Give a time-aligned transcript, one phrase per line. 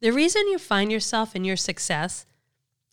[0.00, 2.24] The reason you find yourself in your success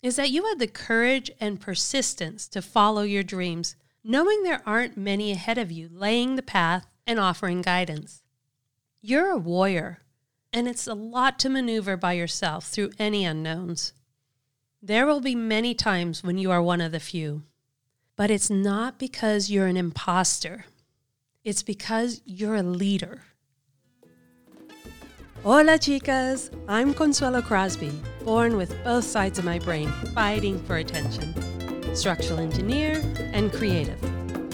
[0.01, 4.97] is that you had the courage and persistence to follow your dreams, knowing there aren't
[4.97, 8.23] many ahead of you laying the path and offering guidance.
[9.01, 9.99] You're a warrior,
[10.51, 13.93] and it's a lot to maneuver by yourself through any unknowns.
[14.81, 17.43] There will be many times when you are one of the few,
[18.15, 20.65] but it's not because you're an imposter.
[21.43, 23.23] It's because you're a leader.
[25.45, 26.49] Hola, chicas!
[26.67, 27.91] I'm Consuelo Crosby,
[28.23, 31.35] born with both sides of my brain fighting for attention.
[31.95, 34.01] Structural engineer and creative,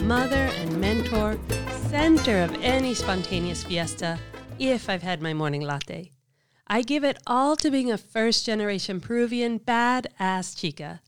[0.02, 1.38] mother and mentor,
[1.88, 4.18] center of any spontaneous fiesta
[4.58, 6.10] if I've had my morning latte.
[6.66, 11.00] I give it all to being a first generation Peruvian badass chica.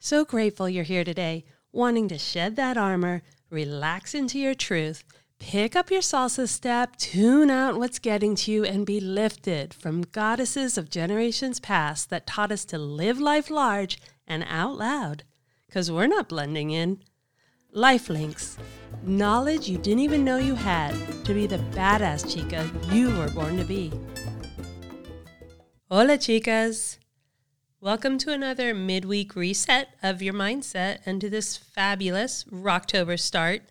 [0.00, 5.04] So grateful you're here today, wanting to shed that armor, relax into your truth,
[5.38, 10.02] Pick up your salsa step, tune out what's getting to you, and be lifted from
[10.02, 15.22] goddesses of generations past that taught us to live life large and out loud.
[15.66, 17.02] Because we're not blending in.
[17.72, 18.58] Life links.
[19.04, 20.94] Knowledge you didn't even know you had
[21.24, 23.92] to be the badass chica you were born to be.
[25.90, 26.98] Hola, chicas.
[27.80, 33.62] Welcome to another midweek reset of your mindset and to this fabulous Rocktober start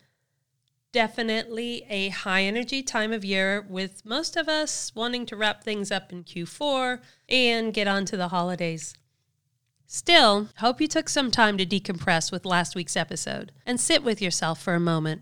[0.92, 5.92] definitely a high energy time of year with most of us wanting to wrap things
[5.92, 8.94] up in Q4 and get on to the holidays.
[9.86, 14.22] Still, hope you took some time to decompress with last week's episode and sit with
[14.22, 15.22] yourself for a moment.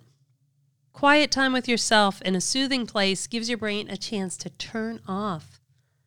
[0.91, 5.01] Quiet time with yourself in a soothing place gives your brain a chance to turn
[5.07, 5.59] off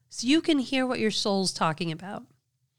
[0.09, 2.25] so you can hear what your soul's talking about.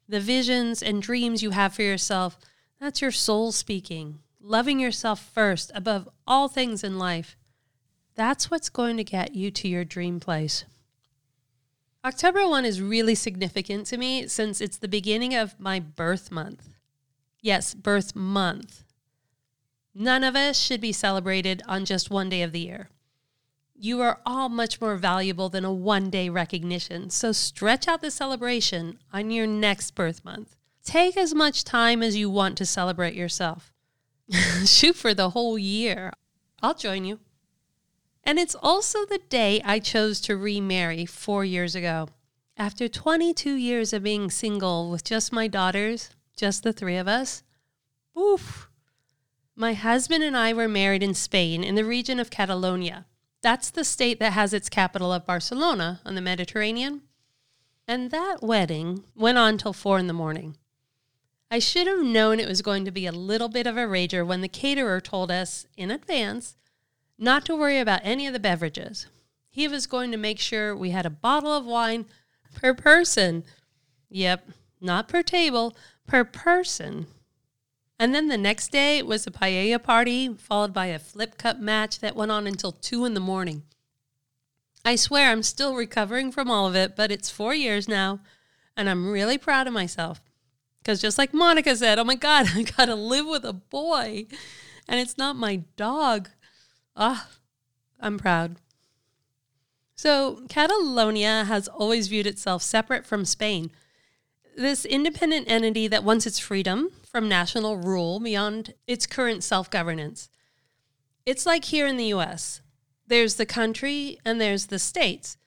[0.08, 2.38] The visions and dreams you have for yourself,
[2.80, 7.38] that's your soul speaking, loving yourself first above all things in life,
[8.16, 10.66] that's what's going to get you to your dream place.
[12.04, 16.70] October 1 is really significant to me since it's the beginning of my birth month.
[17.42, 18.84] Yes, birth month.
[19.94, 22.90] None of us should be celebrated on just one day of the year.
[23.76, 28.12] You are all much more valuable than a one day recognition, so stretch out the
[28.12, 30.56] celebration on your next birth month.
[30.84, 33.74] Take as much time as you want to celebrate yourself.
[34.66, 36.14] Shoot for the whole year.
[36.62, 37.20] I'll join you.
[38.24, 42.10] And it's also the day I chose to remarry four years ago.
[42.58, 47.44] After 22 years of being single with just my daughters, just the three of us,
[48.18, 48.70] oof.
[49.56, 53.06] My husband and I were married in Spain in the region of Catalonia.
[53.42, 57.02] That's the state that has its capital of Barcelona on the Mediterranean.
[57.88, 60.58] And that wedding went on till four in the morning.
[61.52, 64.26] I should have known it was going to be a little bit of a rager
[64.26, 66.56] when the caterer told us in advance
[67.18, 69.08] not to worry about any of the beverages.
[69.50, 72.06] He was going to make sure we had a bottle of wine
[72.54, 73.44] per person.
[74.10, 74.50] Yep,
[74.80, 77.08] not per table, per person.
[77.98, 82.00] And then the next day was a paella party, followed by a flip cup match
[82.00, 83.64] that went on until 2 in the morning.
[84.86, 88.20] I swear I'm still recovering from all of it, but it's four years now,
[88.78, 90.22] and I'm really proud of myself.
[90.80, 94.28] Because just like Monica said, oh my God, I got to live with a boy
[94.90, 96.30] and it's not my dog.
[96.96, 97.30] Ah,
[98.00, 98.58] I'm proud.
[99.96, 103.70] So, Catalonia has always viewed itself separate from Spain.
[104.58, 110.30] This independent entity that wants its freedom from national rule beyond its current self governance.
[111.26, 112.62] It's like here in the US
[113.06, 115.38] there's the country and there's the states,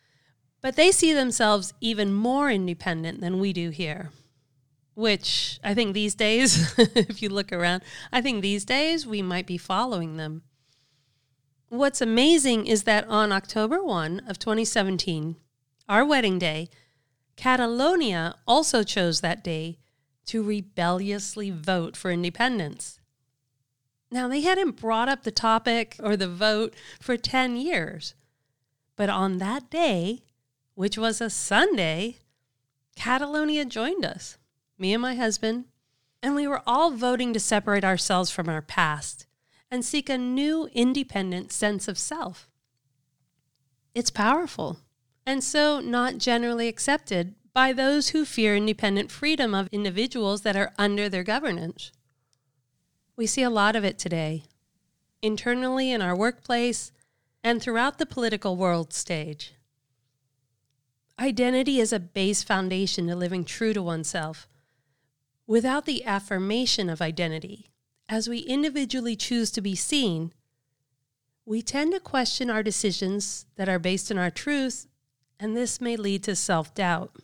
[0.61, 4.11] but they see themselves even more independent than we do here
[4.95, 7.83] which I think these days, if you look around,
[8.13, 10.43] I think these days we might be following them.
[11.69, 15.37] What's amazing is that on October 1 of 2017,
[15.89, 16.69] our wedding day,
[17.37, 19.79] Catalonia also chose that day
[20.27, 23.01] to rebelliously vote for independence.
[24.11, 28.15] Now, they hadn't brought up the topic or the vote for 10 years,
[28.95, 30.25] but on that day,
[30.75, 32.19] which was a Sunday,
[32.95, 34.37] Catalonia joined us
[34.83, 35.65] me and my husband,
[36.25, 39.27] and we were all voting to separate ourselves from our past
[39.71, 42.51] and seek a new independent sense of self.
[43.95, 44.81] It's powerful,
[45.25, 50.73] and so not generally accepted by those who fear independent freedom of individuals that are
[50.77, 51.93] under their governance.
[53.17, 54.43] We see a lot of it today,
[55.23, 56.91] internally in our workplace
[57.45, 59.55] and throughout the political world stage.
[61.21, 64.49] Identity is a base foundation to living true to oneself
[65.47, 67.71] Without the affirmation of identity,
[68.09, 70.33] as we individually choose to be seen,
[71.45, 74.87] we tend to question our decisions that are based on our truth,
[75.41, 77.17] and this may lead to self doubt.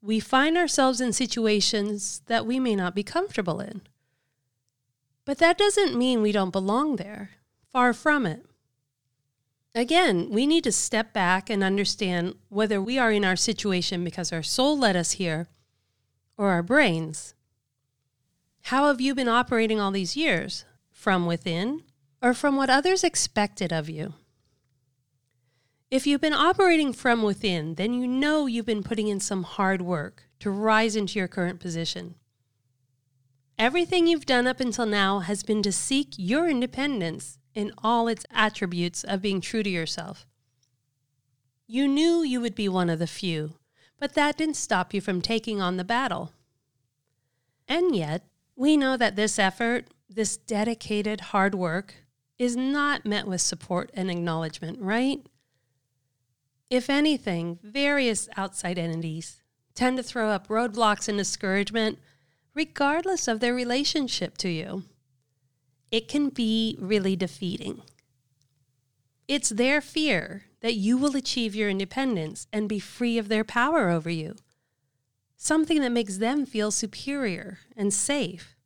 [0.00, 3.82] we find ourselves in situations that we may not be comfortable in.
[5.24, 7.30] But that doesn't mean we don't belong there.
[7.72, 8.46] Far from it.
[9.74, 14.32] Again, we need to step back and understand whether we are in our situation because
[14.32, 15.48] our soul led us here
[16.38, 17.34] or our brains.
[18.62, 20.64] How have you been operating all these years?
[20.90, 21.82] From within
[22.22, 24.14] or from what others expected of you?
[25.90, 29.80] If you've been operating from within, then you know you've been putting in some hard
[29.80, 32.14] work to rise into your current position.
[33.58, 38.24] Everything you've done up until now has been to seek your independence in all its
[38.30, 40.26] attributes of being true to yourself.
[41.66, 43.54] You knew you would be one of the few,
[43.98, 46.32] but that didn't stop you from taking on the battle.
[47.66, 48.24] And yet,
[48.56, 51.94] we know that this effort, this dedicated hard work,
[52.38, 55.20] is not met with support and acknowledgement, right?
[56.70, 59.42] If anything, various outside entities
[59.74, 61.98] tend to throw up roadblocks and discouragement
[62.54, 64.82] regardless of their relationship to you.
[65.90, 67.82] It can be really defeating.
[69.28, 73.90] It's their fear that you will achieve your independence and be free of their power
[73.90, 74.34] over you,
[75.36, 78.56] something that makes them feel superior and safe.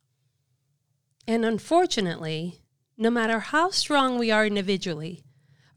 [1.27, 2.61] And unfortunately,
[2.97, 5.23] no matter how strong we are individually,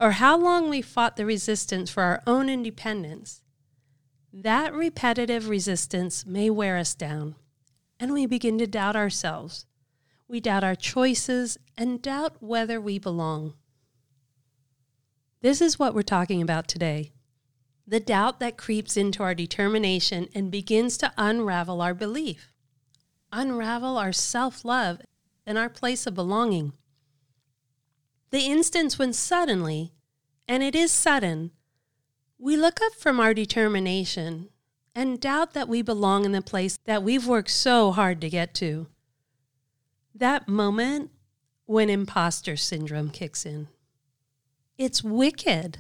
[0.00, 3.42] or how long we fought the resistance for our own independence,
[4.32, 7.36] that repetitive resistance may wear us down,
[7.98, 9.64] and we begin to doubt ourselves.
[10.28, 13.54] We doubt our choices and doubt whether we belong.
[15.46, 17.12] This is what we're talking about today
[17.86, 22.52] the doubt that creeps into our determination and begins to unravel our belief,
[23.30, 25.00] unravel our self love
[25.46, 26.72] and our place of belonging.
[28.30, 29.92] The instance when suddenly,
[30.48, 31.52] and it is sudden,
[32.40, 34.48] we look up from our determination
[34.96, 38.52] and doubt that we belong in the place that we've worked so hard to get
[38.54, 38.88] to.
[40.12, 41.12] That moment
[41.66, 43.68] when imposter syndrome kicks in.
[44.78, 45.78] It's wicked.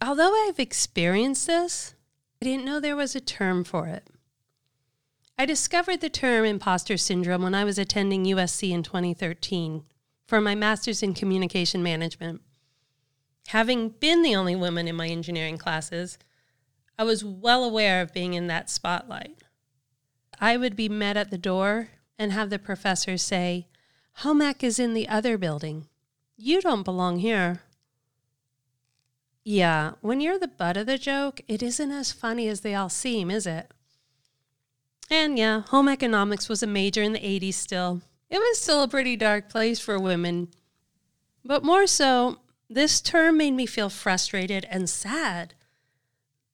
[0.00, 1.94] Although I've experienced this,
[2.40, 4.06] I didn't know there was a term for it.
[5.36, 9.82] I discovered the term imposter syndrome when I was attending USC in 2013
[10.26, 12.42] for my master's in communication management.
[13.48, 16.18] Having been the only woman in my engineering classes,
[16.96, 19.42] I was well aware of being in that spotlight.
[20.40, 23.66] I would be met at the door and have the professor say,
[24.18, 25.86] Home ec is in the other building.
[26.36, 27.62] You don't belong here.
[29.50, 32.90] Yeah, when you're the butt of the joke, it isn't as funny as they all
[32.90, 33.70] seem, is it?
[35.08, 38.88] And yeah, home economics was a major in the 80s still, it was still a
[38.88, 40.48] pretty dark place for women.
[41.46, 45.54] But more so, this term made me feel frustrated and sad.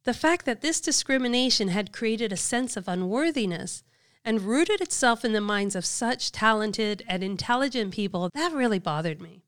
[0.04, 3.82] The fact that this discrimination had created a sense of unworthiness
[4.24, 9.20] and rooted itself in the minds of such talented and intelligent people, that really bothered
[9.20, 9.43] me.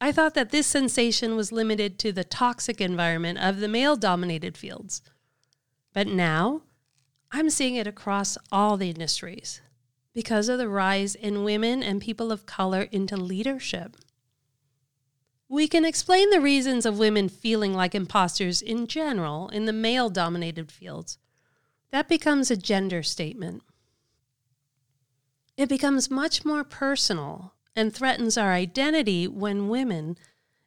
[0.00, 4.56] I thought that this sensation was limited to the toxic environment of the male dominated
[4.56, 5.02] fields.
[5.94, 6.62] But now,
[7.32, 9.62] I'm seeing it across all the industries
[10.12, 13.96] because of the rise in women and people of color into leadership.
[15.48, 20.10] We can explain the reasons of women feeling like imposters in general in the male
[20.10, 21.18] dominated fields.
[21.90, 23.62] That becomes a gender statement.
[25.56, 30.16] It becomes much more personal and threatens our identity when women,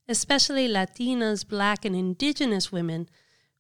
[0.08, 3.10] especially Latinas, Black, and Indigenous women,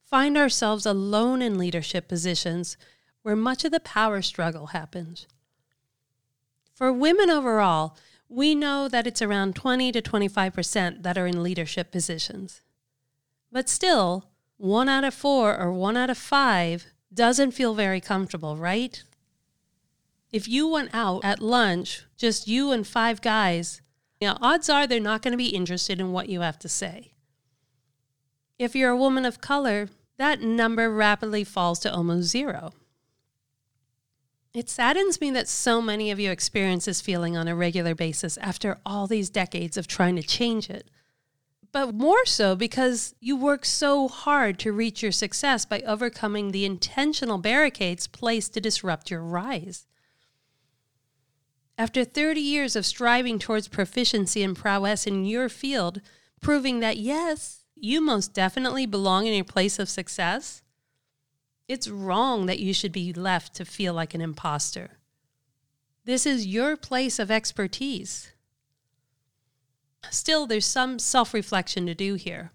[0.03, 2.77] find ourselves alone in leadership positions
[3.23, 5.27] where much of the power struggle happens.
[6.73, 7.97] For women overall,
[8.29, 12.61] we know that it's around 20 to 25% that are in leadership positions.
[13.51, 18.55] But still, one out of four or one out of five doesn't feel very comfortable,
[18.55, 19.03] right?
[20.31, 23.81] If you went out at lunch, just you and five guys,
[24.19, 26.69] you know, odds are they're not going to be interested in what you have to
[26.69, 27.13] say.
[28.59, 32.73] If you're a woman of color, that number rapidly falls to almost zero.
[34.53, 38.35] It saddens me that so many of you experience this feeling on a regular basis
[38.37, 40.89] after all these decades of trying to change it.
[41.71, 46.65] But more so because you work so hard to reach your success by overcoming the
[46.65, 49.85] intentional barricades placed to disrupt your rise.
[51.79, 56.01] After 30 years of striving towards proficiency and prowess in your field,
[56.41, 60.61] proving that yes, you most definitely belong in your place of success,
[61.69, 64.97] it's wrong that you should be left to feel like an imposter.
[66.03, 68.33] This is your place of expertise.
[70.09, 72.51] Still, there's some self reflection to do here.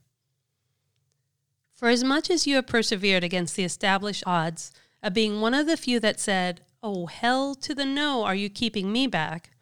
[1.72, 4.70] For as much as you have persevered against the established odds
[5.02, 8.50] of being one of the few that said, Oh, hell to the no, are you
[8.50, 9.52] keeping me back?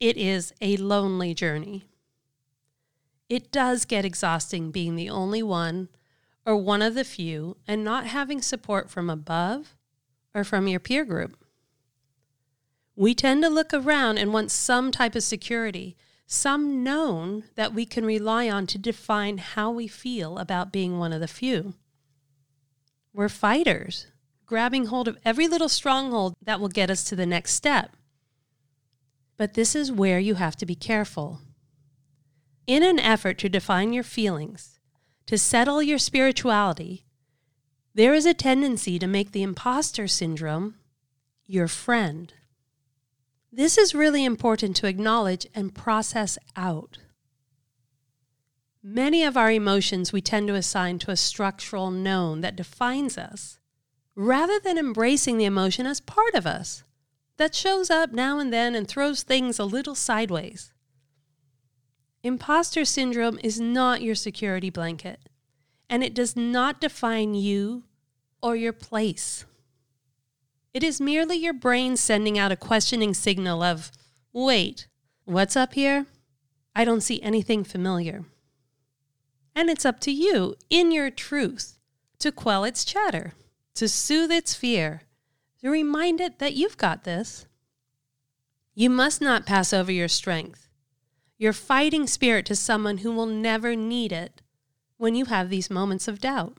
[0.00, 1.84] It is a lonely journey.
[3.28, 5.90] It does get exhausting being the only one
[6.46, 9.76] or one of the few and not having support from above
[10.34, 11.36] or from your peer group.
[12.96, 15.94] We tend to look around and want some type of security,
[16.26, 21.12] some known that we can rely on to define how we feel about being one
[21.12, 21.74] of the few.
[23.12, 24.06] We're fighters,
[24.46, 27.96] grabbing hold of every little stronghold that will get us to the next step.
[29.36, 31.40] But this is where you have to be careful.
[32.66, 34.78] In an effort to define your feelings,
[35.26, 37.04] to settle your spirituality,
[37.94, 40.76] there is a tendency to make the imposter syndrome
[41.46, 42.32] your friend.
[43.52, 46.98] This is really important to acknowledge and process out.
[48.82, 53.58] Many of our emotions we tend to assign to a structural known that defines us,
[54.14, 56.84] rather than embracing the emotion as part of us
[57.36, 60.72] that shows up now and then and throws things a little sideways.
[62.22, 65.28] Imposter syndrome is not your security blanket,
[65.90, 67.84] and it does not define you
[68.42, 69.44] or your place.
[70.72, 73.90] It is merely your brain sending out a questioning signal of,
[74.32, 74.88] wait,
[75.24, 76.06] what's up here?
[76.74, 78.24] I don't see anything familiar.
[79.54, 81.78] And it's up to you, in your truth,
[82.18, 83.34] to quell its chatter,
[83.74, 85.02] to soothe its fear,
[85.60, 87.46] to remind it that you've got this.
[88.74, 90.68] You must not pass over your strength,
[91.38, 94.42] your fighting spirit to someone who will never need it
[94.96, 96.56] when you have these moments of doubt.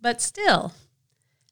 [0.00, 0.72] But still,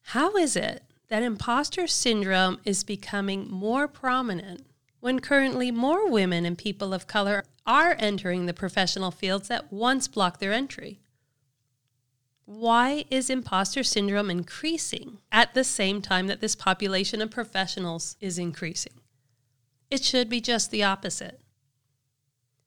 [0.03, 4.65] how is it that imposter syndrome is becoming more prominent
[5.01, 10.09] when currently more women and people of color are entering the professional fields that once
[10.09, 11.01] blocked their entry?
[12.51, 18.39] Why is imposter syndrome increasing at the same time that this population of professionals is
[18.39, 19.03] increasing?
[19.91, 21.43] It should be just the opposite.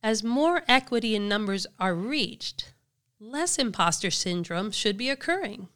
[0.03, 2.73] As more equity in numbers are reached,
[3.19, 5.67] less imposter syndrome should be occurring.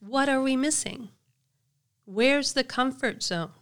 [0.00, 1.10] What are we missing?
[2.04, 3.52] Where's the comfort zone?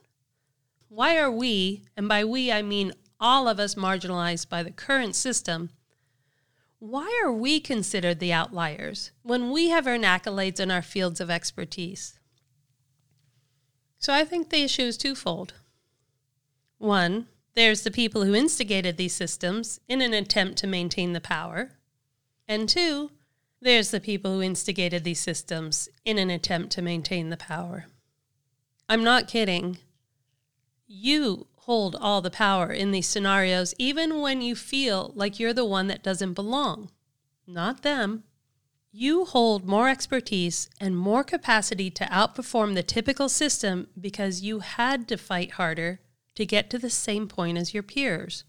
[0.88, 5.14] Why are we, and by we I mean all of us marginalized by the current
[5.14, 5.68] system,
[6.80, 11.30] why are we considered the outliers when we have earned accolades in our fields of
[11.30, 12.18] expertise?
[13.98, 15.52] So I think the issue is twofold.
[16.78, 21.72] One, there's the people who instigated these systems in an attempt to maintain the power.
[22.48, 23.10] And two,
[23.60, 27.86] there's the people who instigated these systems in an attempt to maintain the power.
[28.88, 29.76] I'm not kidding.
[30.86, 35.64] You hold all the power in these scenarios, even when you feel like you're the
[35.64, 36.90] one that doesn't belong.
[37.46, 38.24] Not them.
[38.90, 45.06] You hold more expertise and more capacity to outperform the typical system because you had
[45.06, 46.00] to fight harder
[46.34, 48.42] to get to the same point as your peers.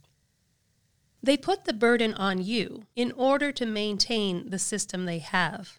[1.21, 5.77] They put the burden on you in order to maintain the system they have.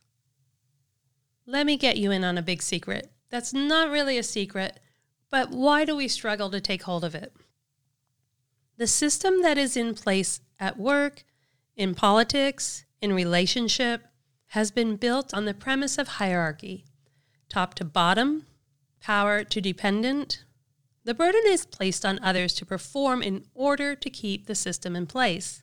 [1.45, 3.11] Let me get you in on a big secret.
[3.31, 4.79] That's not really a secret,
[5.33, 7.35] but why do we struggle to take hold of it?
[8.77, 11.25] The system that is in place at work,
[11.75, 14.03] in politics, in relationship,
[14.49, 16.85] has been built on the premise of hierarchy
[17.49, 18.47] top to bottom,
[19.01, 20.45] power to dependent,
[21.05, 25.07] the burden is placed on others to perform in order to keep the system in
[25.07, 25.63] place.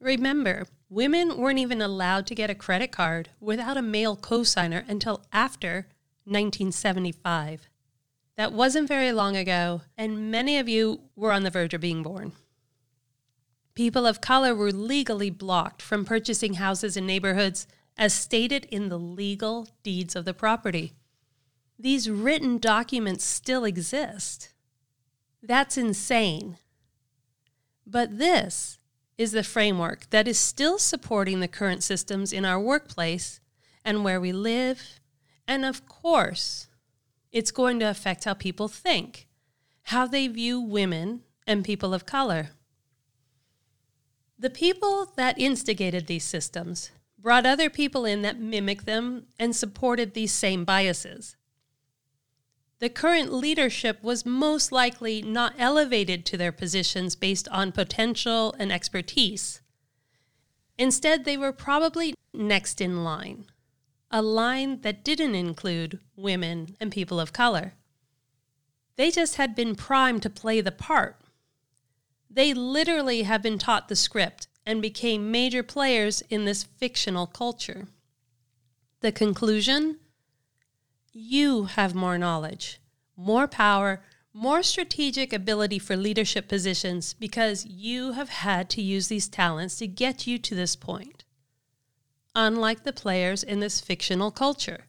[0.00, 5.24] Remember, women weren't even allowed to get a credit card without a male cosigner until
[5.32, 5.88] after
[6.24, 7.68] 1975.
[8.36, 12.02] That wasn't very long ago, and many of you were on the verge of being
[12.02, 12.32] born.
[13.74, 18.98] People of color were legally blocked from purchasing houses in neighborhoods as stated in the
[18.98, 20.94] legal deeds of the property
[21.78, 24.50] these written documents still exist.
[25.42, 26.58] That's insane.
[27.86, 28.78] But this
[29.18, 33.40] is the framework that is still supporting the current systems in our workplace
[33.84, 35.00] and where we live.
[35.46, 36.68] And of course,
[37.34, 39.28] it's going to affect how people think,
[39.82, 42.52] how they view women and people of color.
[44.38, 50.14] The people that instigated these systems brought other people in that mimic them and supported
[50.14, 51.36] these same biases
[52.84, 58.70] the current leadership was most likely not elevated to their positions based on potential and
[58.70, 59.62] expertise.
[60.76, 63.46] Instead, they were probably next in line,
[64.14, 67.72] a line that didn't include women and people of color.
[68.94, 71.16] They just had been primed to play the part.
[72.30, 77.88] They literally have been taught the script and became major players in this fictional culture.
[79.00, 79.98] The conclusion
[81.12, 82.80] you have more knowledge,
[83.16, 84.00] more power,
[84.32, 89.88] more strategic ability for leadership positions because you have had to use these talents to
[89.88, 91.23] get you to this point,
[92.34, 94.86] unlike the players in this fictional culture.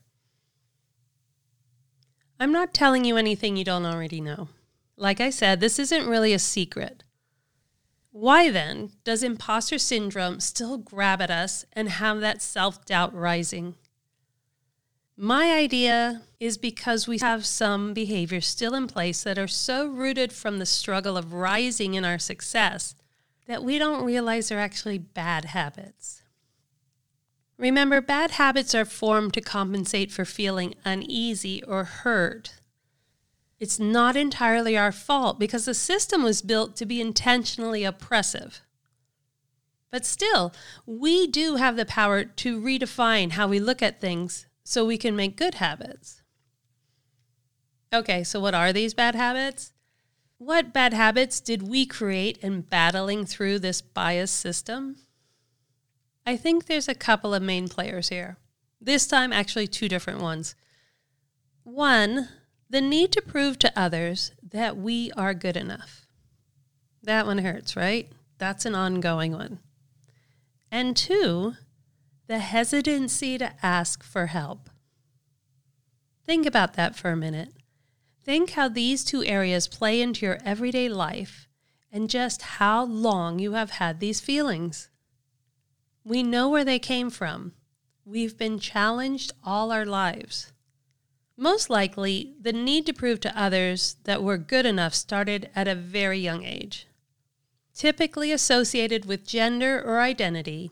[2.38, 4.48] I'm not telling you anything you don't already know.
[4.96, 7.02] Like I said, this isn't really a secret.
[8.10, 13.74] Why then does imposter syndrome still grab at us and have that self doubt rising?
[15.18, 20.32] My idea is because we have some behaviors still in place that are so rooted
[20.32, 22.94] from the struggle of rising in our success
[23.46, 26.22] that we don't realize they're actually bad habits.
[27.58, 32.60] Remember, bad habits are formed to compensate for feeling uneasy or hurt.
[33.58, 38.60] It's not entirely our fault because the system was built to be intentionally oppressive.
[39.90, 40.52] But still,
[40.84, 45.16] we do have the power to redefine how we look at things so we can
[45.16, 46.22] make good habits.
[47.94, 49.72] Okay, so what are these bad habits?
[50.36, 54.96] What bad habits did we create in battling through this bias system?
[56.26, 58.36] I think there's a couple of main players here.
[58.80, 60.56] This time, actually, two different ones.
[61.62, 62.28] One,
[62.68, 66.06] the need to prove to others that we are good enough.
[67.02, 68.10] That one hurts, right?
[68.38, 69.60] That's an ongoing one.
[70.70, 71.54] And two,
[72.26, 74.68] the hesitancy to ask for help.
[76.24, 77.52] Think about that for a minute.
[78.24, 81.46] Think how these two areas play into your everyday life
[81.92, 84.88] and just how long you have had these feelings.
[86.06, 87.50] We know where they came from.
[88.04, 90.52] We've been challenged all our lives.
[91.36, 95.74] Most likely, the need to prove to others that we're good enough started at a
[95.74, 96.86] very young age.
[97.74, 100.70] Typically associated with gender or identity,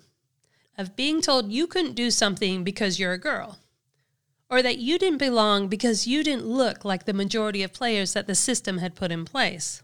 [0.78, 3.58] of being told you couldn't do something because you're a girl,
[4.48, 8.28] or that you didn't belong because you didn't look like the majority of players that
[8.28, 9.82] the system had put in place.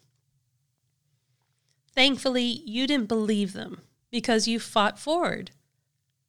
[1.92, 5.50] Thankfully, you didn't believe them because you fought forward.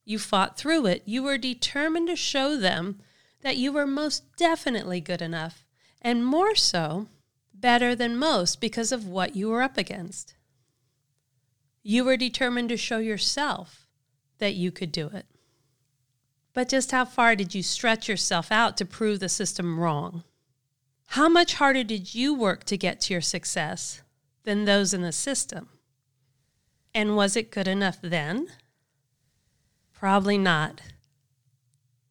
[0.05, 1.03] You fought through it.
[1.05, 2.99] You were determined to show them
[3.41, 5.65] that you were most definitely good enough,
[6.01, 7.07] and more so,
[7.53, 10.35] better than most because of what you were up against.
[11.83, 13.87] You were determined to show yourself
[14.37, 15.25] that you could do it.
[16.53, 20.23] But just how far did you stretch yourself out to prove the system wrong?
[21.07, 24.01] How much harder did you work to get to your success
[24.43, 25.69] than those in the system?
[26.93, 28.47] And was it good enough then?
[29.93, 30.81] Probably not.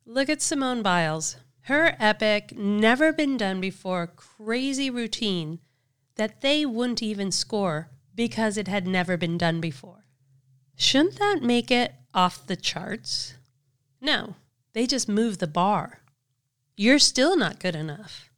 [0.07, 1.37] Look at Simone Biles.
[1.63, 5.61] Her epic, never been done before crazy routine
[6.17, 10.05] that they wouldn't even score because it had never been done before.
[10.77, 13.35] Shouldn't that make it off the charts?
[14.01, 14.37] No,
[14.73, 16.01] they just move the bar.
[16.77, 18.31] You're still not good enough.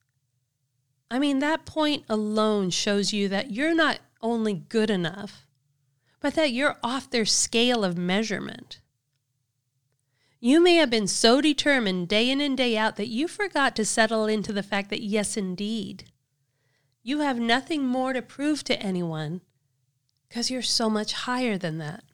[1.10, 5.46] I mean, that point alone shows you that you're not only good enough,
[6.22, 8.78] but that you're off their scale of measurement.
[10.40, 13.84] You may have been so determined day in and day out that you forgot to
[13.84, 16.10] settle into the fact that, yes, indeed,
[17.02, 19.40] you have nothing more to prove to anyone
[20.28, 22.04] because you're so much higher than that.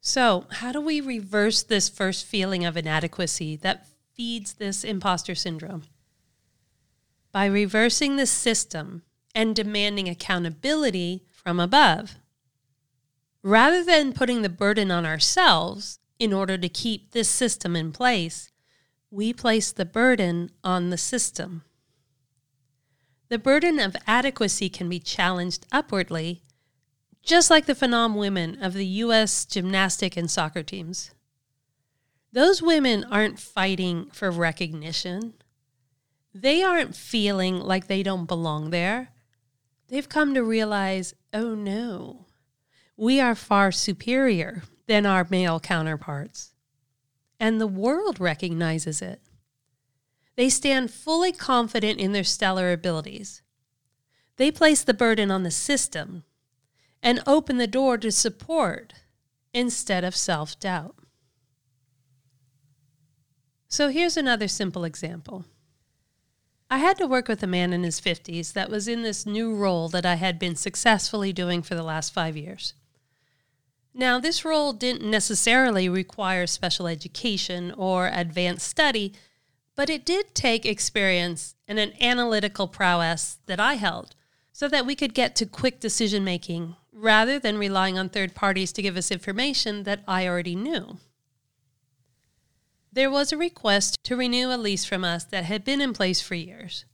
[0.00, 5.82] So, how do we reverse this first feeling of inadequacy that feeds this imposter syndrome?
[7.32, 9.02] By reversing the system
[9.34, 12.16] and demanding accountability from above.
[13.42, 18.50] Rather than putting the burden on ourselves in order to keep this system in place,
[19.10, 21.62] we place the burden on the system.
[23.28, 26.42] The burden of adequacy can be challenged upwardly
[27.22, 29.44] just like the phenom women of the U.S.
[29.44, 31.10] gymnastic and soccer teams.
[32.32, 35.34] Those women aren't fighting for recognition.
[36.32, 39.08] They aren't feeling like they don't belong there.
[39.90, 42.26] They've come to realize oh no,
[42.96, 46.54] we are far superior than our male counterparts.
[47.38, 49.20] And the world recognizes it.
[50.36, 53.42] They stand fully confident in their stellar abilities.
[54.36, 56.24] They place the burden on the system
[57.02, 58.94] and open the door to support
[59.52, 60.94] instead of self doubt.
[63.68, 65.44] So here's another simple example.
[66.72, 69.56] I had to work with a man in his 50s that was in this new
[69.56, 72.74] role that I had been successfully doing for the last five years.
[73.92, 79.14] Now, this role didn't necessarily require special education or advanced study,
[79.74, 84.14] but it did take experience and an analytical prowess that I held
[84.52, 88.72] so that we could get to quick decision making rather than relying on third parties
[88.74, 90.98] to give us information that I already knew.
[92.92, 96.20] There was a request to renew a lease from us that had been in place
[96.20, 96.84] for years.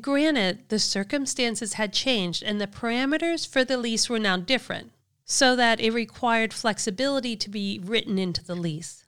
[0.00, 4.92] Granted, the circumstances had changed and the parameters for the lease were now different,
[5.24, 9.04] so that it required flexibility to be written into the lease.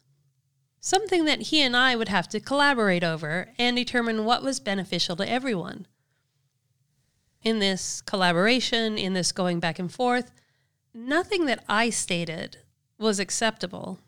[0.78, 5.16] Something that he and I would have to collaborate over and determine what was beneficial
[5.16, 5.87] to everyone.
[7.42, 10.30] In this collaboration, in this going back and forth,
[10.94, 12.58] nothing that I stated
[12.98, 13.98] was acceptable.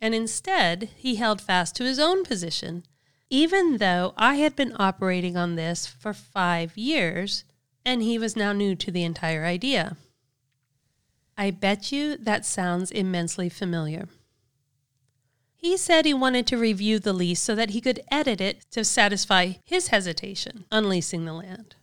[0.00, 2.84] And instead, he held fast to his own position
[3.30, 7.44] even though I had been operating on this for five years
[7.84, 9.96] and he was now new to the entire idea.
[11.36, 14.08] I bet you that sounds immensely familiar.
[15.54, 18.84] He said he wanted to review the lease so that he could edit it to
[18.84, 21.74] satisfy his hesitation on leasing the land.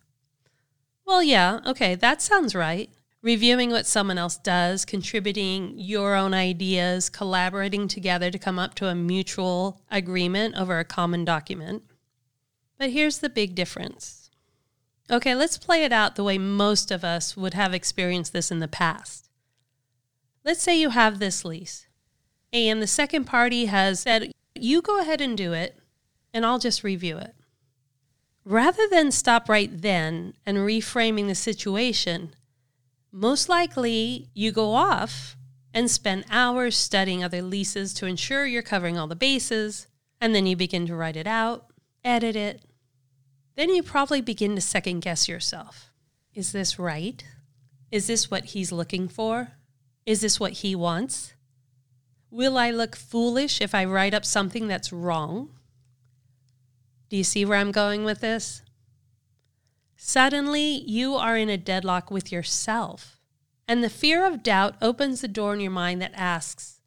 [1.06, 2.90] Well, yeah, okay, that sounds right
[3.26, 8.86] reviewing what someone else does, contributing your own ideas, collaborating together to come up to
[8.86, 11.82] a mutual agreement over a common document.
[12.78, 14.30] But here's the big difference.
[15.10, 18.60] Okay, let's play it out the way most of us would have experienced this in
[18.60, 19.28] the past.
[20.44, 21.88] Let's say you have this lease,
[22.52, 25.76] and the second party has said, You go ahead and do it,
[26.32, 27.34] and I'll just review it.
[28.44, 32.32] Rather than stop right then and reframing the situation,
[33.16, 35.38] most likely you go off
[35.72, 39.86] and spend hours studying other leases to ensure you're covering all the bases,
[40.20, 41.66] and then you begin to write it out,
[42.04, 42.62] edit it.
[43.54, 45.90] Then you probably begin to second guess yourself.
[46.34, 47.24] Is this right?
[47.90, 49.52] Is this what he's looking for?
[50.04, 51.32] Is this what he wants?
[52.30, 55.48] Will I look foolish if I write up something that's wrong?
[57.08, 58.60] Do you see where I'm going with this?
[60.08, 63.18] Suddenly, you are in a deadlock with yourself.
[63.66, 66.80] And the fear of doubt opens the door in your mind that asks,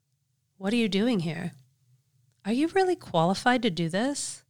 [0.58, 1.52] What are you doing here?
[2.46, 4.46] Are you really qualified to do this?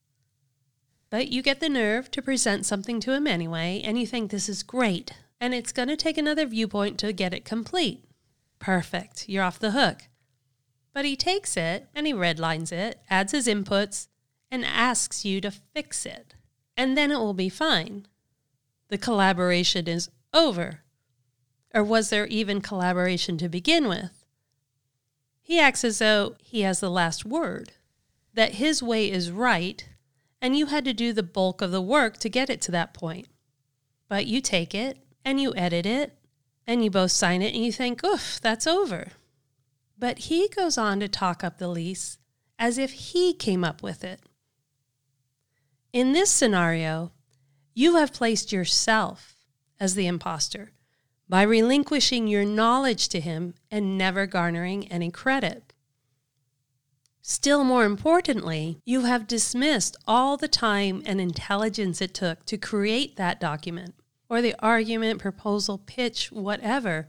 [1.10, 4.48] But you get the nerve to present something to him anyway, and you think this
[4.48, 8.06] is great, and it's going to take another viewpoint to get it complete.
[8.60, 10.04] Perfect, you're off the hook.
[10.94, 14.10] But he takes it and he redlines it, adds his inputs,
[14.52, 16.36] and asks you to fix it.
[16.78, 18.06] And then it will be fine
[18.90, 20.82] the collaboration is over?
[21.74, 24.26] Or was there even collaboration to begin with?
[25.42, 27.74] He acts as though he has the last word,
[28.34, 29.88] that his way is right,
[30.42, 32.94] and you had to do the bulk of the work to get it to that
[32.94, 33.28] point.
[34.08, 36.18] But you take it and you edit it
[36.66, 39.14] and you both sign it and you think, oof, that's over.
[39.98, 42.18] But he goes on to talk up the lease
[42.58, 44.20] as if he came up with it.
[45.92, 47.12] In this scenario,
[47.80, 49.38] you have placed yourself
[49.80, 50.74] as the impostor
[51.30, 55.72] by relinquishing your knowledge to him and never garnering any credit.
[57.22, 63.16] Still more importantly, you have dismissed all the time and intelligence it took to create
[63.16, 63.96] that document
[64.28, 67.08] or the argument, proposal, pitch, whatever,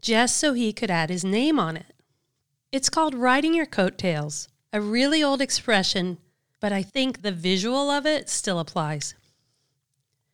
[0.00, 1.92] just so he could add his name on it.
[2.72, 6.16] It's called riding your coattails, a really old expression,
[6.58, 9.14] but I think the visual of it still applies.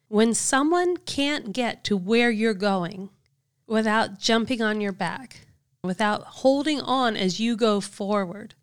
[0.09, 3.11] When someone can't get to where you're going
[3.67, 5.47] without jumping on your back,
[5.83, 8.55] without holding on as you go forward,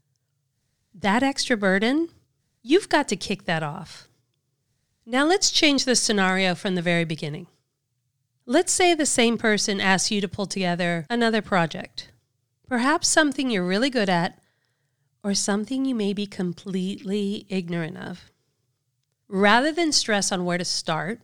[0.94, 2.08] that extra burden,
[2.62, 4.08] you've got to kick that off.
[5.06, 7.48] Now let's change the scenario from the very beginning.
[8.46, 12.10] Let's say the same person asks you to pull together another project,
[12.70, 14.40] perhaps something you're really good at,
[15.24, 18.32] or something you may be completely ignorant of.
[19.28, 21.20] Rather than stress on where to start,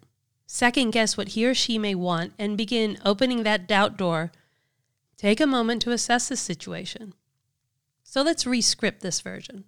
[0.52, 4.32] second guess what he or she may want, and begin opening that doubt door,
[5.16, 7.14] take a moment to assess the situation.
[8.02, 9.66] So let's rescript this version.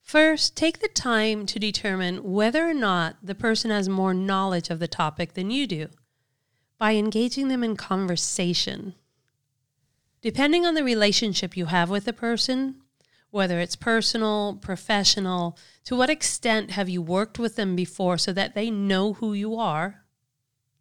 [0.00, 4.78] First, take the time to determine whether or not the person has more knowledge of
[4.78, 5.88] the topic than you do
[6.78, 8.94] by engaging them in conversation.
[10.22, 12.76] Depending on the relationship you have with the person,
[13.30, 18.54] whether it's personal, professional, to what extent have you worked with them before so that
[18.54, 20.04] they know who you are?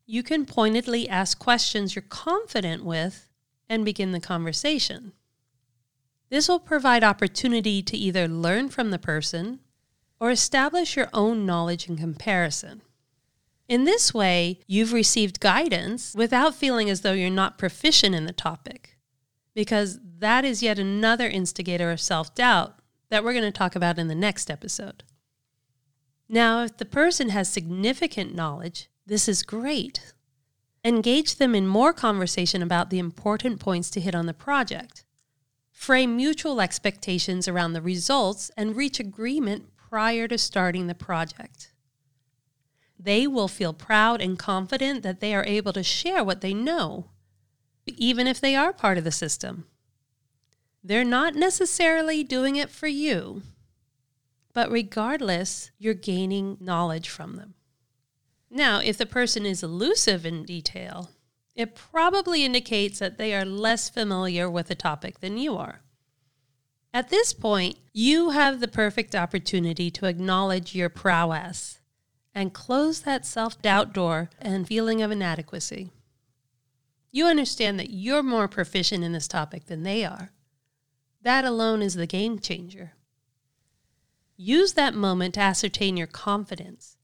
[0.06, 3.30] You can pointedly ask questions you're confident with
[3.68, 5.14] and begin the conversation.
[6.30, 9.60] This will provide opportunity to either learn from the person
[10.20, 12.82] or establish your own knowledge in comparison.
[13.68, 18.34] In this way, you've received guidance without feeling as though you're not proficient in the
[18.34, 18.95] topic
[19.56, 22.76] because that is yet another instigator of self doubt
[23.10, 25.04] that we're going to talk about in the next episode.
[26.28, 30.14] Now, if the person has significant knowledge, this is great.
[30.84, 35.04] Engage them in more conversation about the important points to hit on the project.
[35.72, 41.72] Frame mutual expectations around the results and reach agreement prior to starting the project.
[42.98, 47.12] They will feel proud and confident that they are able to share what they know,
[47.88, 49.66] even if they are part of the system.
[50.84, 53.42] They're not necessarily doing it for you,
[54.54, 57.56] but regardless, you're gaining knowledge from them.
[58.50, 61.10] Now, if the person is elusive in detail,
[61.56, 65.82] it probably indicates that they are less familiar with the topic than you are.
[66.94, 71.80] At this point, you have the perfect opportunity to acknowledge your prowess
[72.34, 75.92] and close that self doubt door and feeling of inadequacy.
[77.16, 80.34] You understand that you're more proficient in this topic than they are.
[81.22, 82.92] That alone is the game changer.
[84.36, 86.98] Use that moment to ascertain your confidence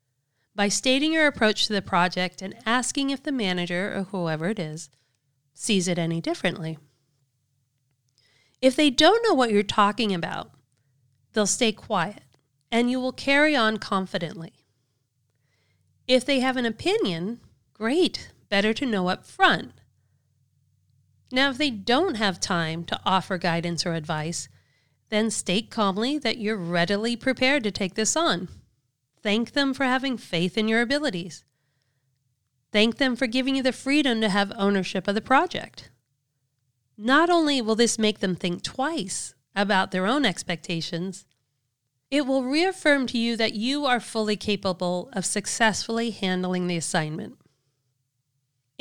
[0.53, 4.59] by stating your approach to the project and asking if the manager or whoever it
[4.59, 4.89] is
[5.53, 6.77] sees it any differently.
[8.61, 10.51] If they don't know what you're talking about,
[11.31, 12.23] they'll stay quiet
[12.69, 14.65] and you will carry on confidently.
[16.05, 17.39] If they have an opinion,
[17.71, 19.71] great, better to know up front
[21.31, 24.49] now, if they don't have time to offer guidance or advice,
[25.09, 28.47] then state calmly that you're readily prepared to take this on.
[29.21, 31.43] Thank them for having faith in your abilities.
[32.71, 35.89] Thank them for giving you the freedom to have ownership of the project.
[36.97, 41.25] Not only will this make them think twice about their own expectations,
[42.09, 47.37] it will reaffirm to you that you are fully capable of successfully handling the assignment.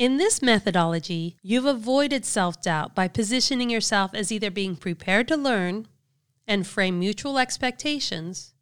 [0.01, 5.37] In this methodology, you've avoided self doubt by positioning yourself as either being prepared to
[5.37, 5.87] learn
[6.47, 8.55] and frame mutual expectations,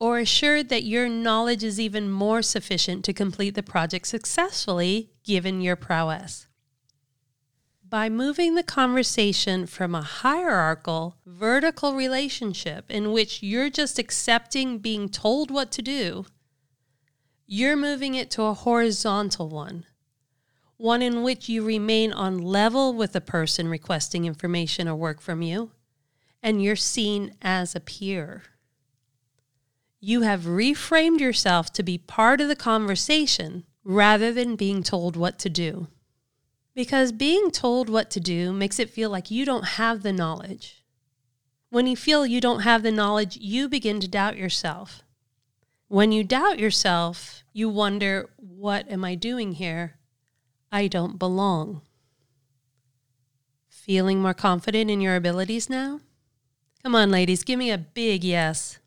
[0.00, 5.60] or assured that your knowledge is even more sufficient to complete the project successfully given
[5.60, 6.48] your prowess.
[7.88, 15.10] By moving the conversation from a hierarchical, vertical relationship in which you're just accepting being
[15.10, 16.26] told what to do,
[17.46, 19.86] you're moving it to a horizontal one
[20.80, 25.42] one in which you remain on level with the person requesting information or work from
[25.42, 25.70] you,
[26.42, 28.44] and you're seen as a peer.
[30.00, 35.38] You have reframed yourself to be part of the conversation rather than being told what
[35.40, 35.88] to do.
[36.74, 40.82] Because being told what to do makes it feel like you don't have the knowledge.
[41.68, 45.02] When you feel you don't have the knowledge, you begin to doubt yourself.
[45.88, 49.99] When you doubt yourself, you wonder, What am I doing here?
[50.72, 51.82] I don't belong.
[53.68, 56.00] Feeling more confident in your abilities now?
[56.82, 58.78] Come on, ladies, give me a big yes.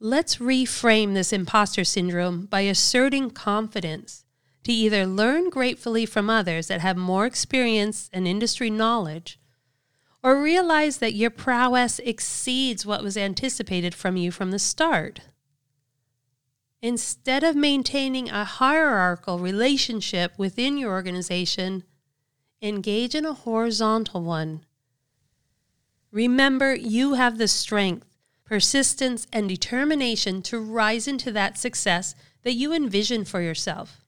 [0.00, 4.24] Let's reframe this imposter syndrome by asserting confidence
[4.64, 9.38] to either learn gratefully from others that have more experience and industry knowledge,
[10.22, 15.20] or realize that your prowess exceeds what was anticipated from you from the start.
[16.82, 21.84] Instead of maintaining a hierarchical relationship within your organization,
[22.62, 24.64] engage in a horizontal one.
[26.10, 28.06] Remember, you have the strength,
[28.44, 34.04] persistence, and determination to rise into that success that you envision for yourself.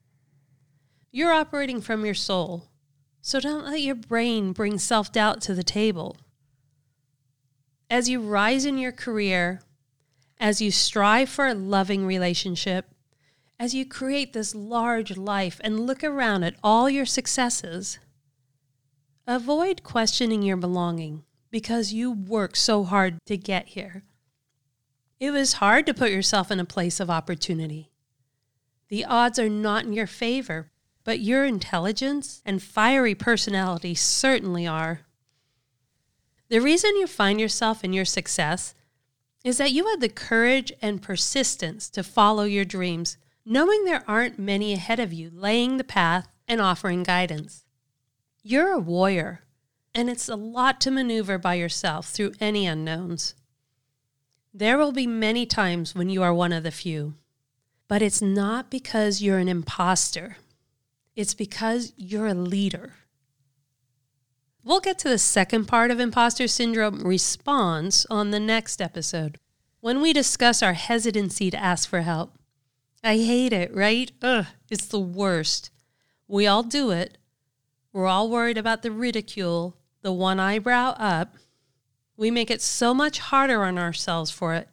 [1.10, 2.70] You're operating from your soul,
[3.20, 6.16] so don't let your brain bring self doubt to the table.
[7.90, 9.60] As you rise in your career,
[10.42, 12.86] as you strive for a loving relationship,
[13.60, 18.00] as you create this large life and look around at all your successes,
[19.24, 24.02] avoid questioning your belonging because you work so hard to get here.
[25.20, 27.92] It was hard to put yourself in a place of opportunity.
[28.88, 30.72] The odds are not in your favor,
[31.04, 35.02] but your intelligence and fiery personality certainly are.
[36.48, 38.74] The reason you find yourself in your success
[39.44, 44.38] is that you had the courage and persistence to follow your dreams, knowing there aren't
[44.38, 47.64] many ahead of you laying the path and offering guidance.
[48.42, 49.42] You're a warrior,
[49.94, 53.34] and it's a lot to maneuver by yourself through any unknowns.
[54.54, 57.14] There will be many times when you are one of the few,
[57.88, 60.36] but it's not because you're an imposter.
[61.16, 62.94] It's because you're a leader.
[64.64, 69.38] We'll get to the second part of imposter syndrome response on the next episode
[69.80, 72.38] when we discuss our hesitancy to ask for help.
[73.02, 74.12] I hate it, right?
[74.22, 75.70] Ugh, it's the worst.
[76.28, 77.18] We all do it.
[77.92, 81.34] We're all worried about the ridicule, the one eyebrow up.
[82.16, 84.68] We make it so much harder on ourselves for it,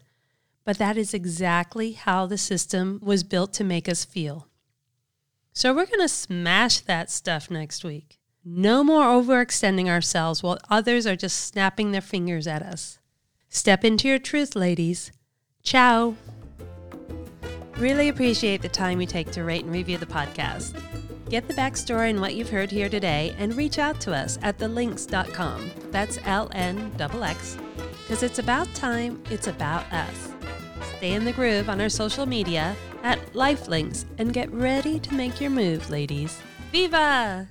[0.63, 4.47] but that is exactly how the system was built to make us feel.
[5.51, 8.18] So we're going to smash that stuff next week.
[8.43, 12.99] No more overextending ourselves while others are just snapping their fingers at us.
[13.49, 15.11] Step into your truth, ladies.
[15.63, 16.15] Ciao.
[17.77, 20.81] Really appreciate the time you take to rate and review the podcast.
[21.29, 24.57] Get the backstory and what you've heard here today and reach out to us at
[24.57, 25.71] thelnx.com.
[25.91, 27.57] That's L N X.
[28.01, 30.33] Because it's about time, it's about us.
[30.97, 35.39] Stay in the groove on our social media at Lifelinks and get ready to make
[35.39, 36.41] your move, ladies.
[36.71, 37.47] Viva!